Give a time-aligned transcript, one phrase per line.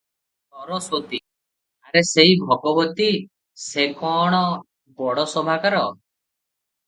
[0.59, 1.19] ସରସ୍ୱତୀ-
[1.89, 3.09] ଆରେ ସେଇ ଭଗବତୀ-
[3.65, 4.41] ସେ କଣ
[5.03, 5.83] ବଡ଼ ଶୋଭାକାର?